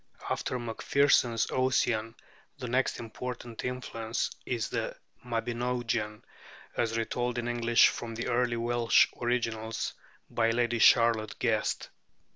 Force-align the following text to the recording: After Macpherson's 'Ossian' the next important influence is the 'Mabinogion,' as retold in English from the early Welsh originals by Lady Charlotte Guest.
After 0.31 0.57
Macpherson's 0.57 1.45
'Ossian' 1.51 2.15
the 2.57 2.67
next 2.67 2.99
important 2.99 3.63
influence 3.63 4.31
is 4.47 4.67
the 4.69 4.97
'Mabinogion,' 5.23 6.23
as 6.75 6.97
retold 6.97 7.37
in 7.37 7.47
English 7.47 7.89
from 7.89 8.15
the 8.15 8.27
early 8.29 8.57
Welsh 8.57 9.05
originals 9.21 9.93
by 10.27 10.49
Lady 10.49 10.79
Charlotte 10.79 11.37
Guest. 11.37 11.89